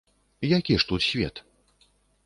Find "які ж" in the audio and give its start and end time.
0.53-0.87